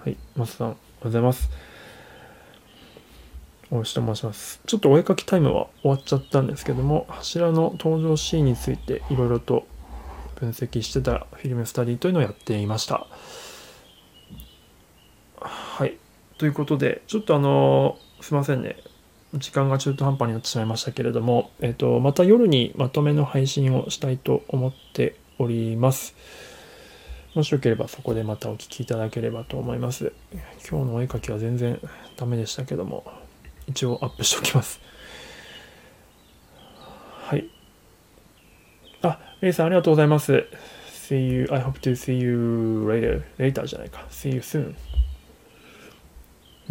[0.04, 1.50] はい、マスさん、おはようございます。
[3.72, 4.60] 大石と申します。
[4.66, 9.66] ちょっとお絵かきタイムは終わっちゃったんですけども、柱の登場シーンについていろいろと
[10.36, 13.08] 分析してたフィルムスタディというのをやっていました。
[15.40, 15.98] はい。
[16.38, 18.76] ということで、ちょっとあの、すいませんね。
[19.34, 26.16] 時間が中途半端になってしまいましたけれども、えっ、と、また夜にまとめの配信をしたいと思っております。
[27.34, 30.12] もしよければそこでまたお聴きいただければと思います。
[30.70, 31.80] 今日のお絵描きは全然
[32.18, 33.06] ダメでしたけども、
[33.68, 34.82] 一応アップしておきます。
[37.24, 37.50] はい。
[39.02, 40.46] あ、レイさんありがとうございます。
[40.90, 43.24] See you, I hope to see you later.
[43.38, 44.06] later じゃないか。
[44.10, 44.76] See you soon.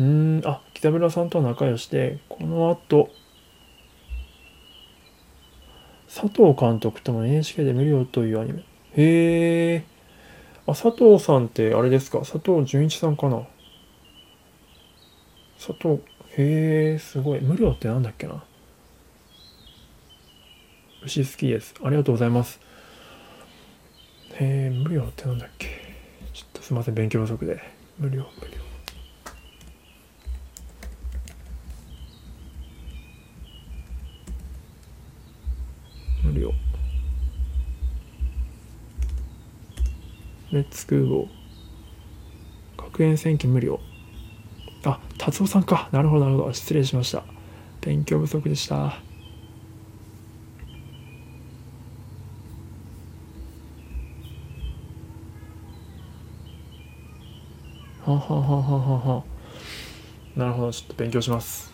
[0.01, 3.11] うん、あ、北村さんと仲良しで、この後、
[6.07, 8.65] 佐藤監督とも NHK で見るよというアニメ。
[8.97, 9.85] へえ。
[10.67, 12.21] あ、佐藤さんってあれですか？
[12.21, 13.47] 佐藤純一さんかな？
[15.59, 16.01] 佐藤、
[16.39, 17.41] へえ、すごい。
[17.43, 18.43] 無料ってなんだっけな？
[21.03, 21.75] 牛好きです。
[21.85, 22.59] ありがとうございます。
[24.37, 25.69] へえ、無料ってなんだっけ？
[26.33, 27.61] ちょっとすいません、勉強不足で。
[27.99, 28.55] 無料、無料。
[36.23, 36.53] 無料。
[40.53, 42.83] レッツクーゴー。
[42.83, 43.81] 学園戦記無料。
[44.85, 45.89] あ、達夫さんか。
[45.93, 46.53] なるほど、なるほど。
[46.53, 47.25] 失礼しました。
[47.81, 49.01] 勉強不足でした。
[58.11, 59.25] はははははは
[60.35, 61.73] なるほどちょっと勉強します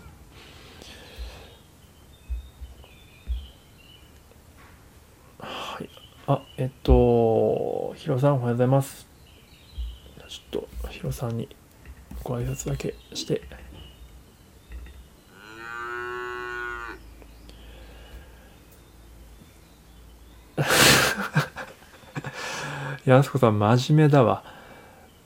[5.38, 5.88] はい
[6.26, 9.04] あえっとヒロさんおはようございます。
[10.28, 11.48] ちょっとヒロさんに
[12.22, 13.42] ご挨拶だけして。
[23.04, 24.44] やすこさん真面目だわ。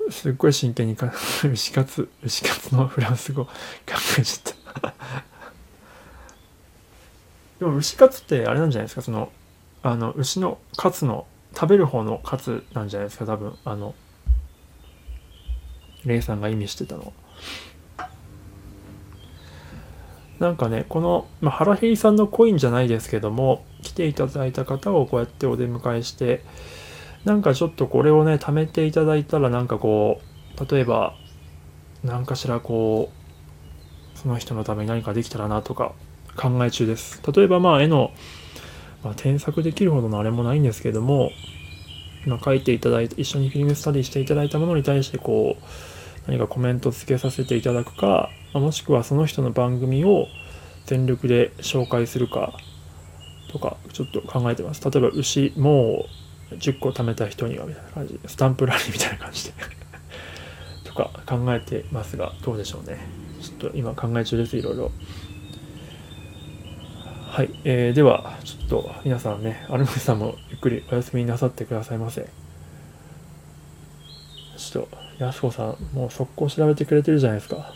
[0.08, 1.12] すっごい真剣にか
[1.44, 3.52] 牛カツ牛カツのフランス語考
[4.18, 4.94] えちゃった。
[7.60, 9.02] でも牛カツってあれなんじゃないですか？
[9.02, 9.30] その
[9.82, 11.26] あの牛のカツの
[11.60, 13.54] 食べる方のカツなんじゃないですか多分。
[13.66, 13.94] あの
[16.06, 17.12] レイさんが意味してたの
[20.38, 26.42] なんかねこの、まあ、ハラヘイさんのコインじゃないですけども来ていただいた方をこうやってお出迎えして
[27.26, 30.22] なんかちょっとこれをね貯めていただいたらなんかこ
[30.58, 31.14] う例えば
[32.02, 33.12] 何かしらこ
[34.14, 35.92] うその人のために何かできたらなとか
[36.36, 37.20] 考え中です。
[37.30, 38.12] 例えばまあ絵の、
[39.02, 41.30] まあ、添削できるほどのあれもないんですけども
[42.26, 45.62] 今書いていただいて一緒にフィルムスタディしていただいたものに対してこう
[46.30, 50.26] 何かコメント付けさせていただくかまもしくはその人の番組を
[50.86, 52.52] 全力で紹介するか
[53.50, 54.88] とかちょっと考えてます。
[54.88, 56.04] 例えば牛も
[56.52, 58.14] う10個貯めた人にはみたいな感じ。
[58.14, 59.52] でスタンプラリーみたいな感じで。
[60.84, 62.98] とか考えてますがどうでしょうね。
[63.40, 64.92] ちょっと今考え中ですいろいろ。
[67.30, 72.28] はい、えー、ではちょっと皆さんねアルムさんもゆっくりお休みなさってくださいませ
[74.56, 77.72] ちょっとやすこさんもう速攻調べてくれてるじゃないですか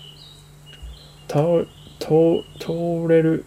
[1.28, 1.66] 通
[2.59, 3.44] 通れる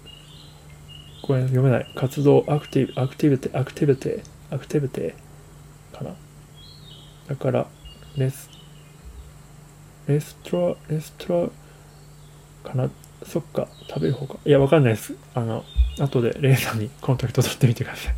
[1.24, 5.14] これ読めない活動アクティブアクティビテアクティビテアクティビテ
[5.92, 6.16] かな。
[7.28, 7.68] だから、
[8.16, 8.50] レス、
[10.08, 11.52] レストラ、レスト
[12.64, 12.90] ラかな。
[13.26, 14.38] そっか、食べる方か。
[14.46, 15.16] いや、わかんないです。
[15.34, 15.64] あの、
[16.00, 18.16] 後でレイさんにコンタクト取ってみてください。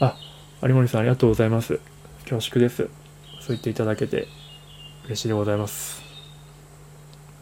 [0.00, 0.16] あ、
[0.62, 1.80] 有森さんありがとうございます。
[2.24, 2.88] 恐縮です。
[3.40, 4.28] そう言っていただけて
[5.06, 6.02] 嬉しいでございます。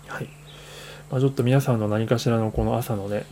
[0.06, 0.28] はい。
[1.10, 3.26] まあ、ちょっと皆さんの何かしらのこの朝のね、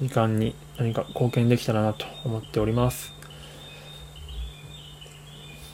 [0.00, 3.12] 時間に何か貢献できたらなと思っております。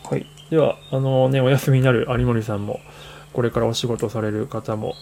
[0.04, 0.26] はい。
[0.50, 2.80] では、あのね、お休みになる有森さんも、
[3.33, 4.95] これからお仕事される方も、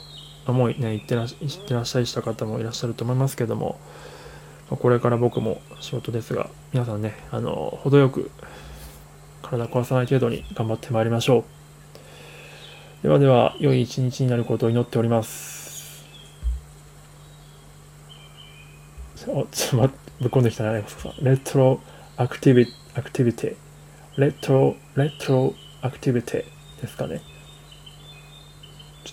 [0.47, 3.79] もうね、行ってら行ってらっしゃいした方もいらっしゃると思いますけども、
[4.71, 8.31] これから僕も仕事ですが、皆さんね、あの、程よく
[9.43, 11.45] 体壊さない程度に頑張ってまいりましょ
[13.01, 13.03] う。
[13.03, 16.07] ではでは、良い一日になることを祈っております。
[19.27, 20.85] おちょっとぶっ込んできたね、
[21.21, 21.81] レトロ
[22.17, 24.21] アクティビアクティビティ。
[24.21, 27.21] レトロ、レトロアクティビティですかね。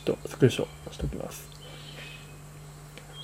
[0.03, 1.49] ちょっとスクショしておきます。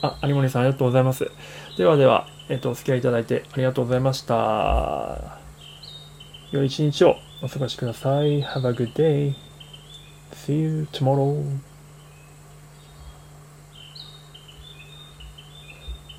[0.02, 1.30] あ、有森さんありがとうございます。
[1.78, 5.40] ではでは、えっ、と、お付き合いいただいてありがとうございました。
[6.52, 8.44] 良い一日をお過ごしください。
[8.44, 9.34] Have a good day.
[10.34, 11.71] See you tomorrow.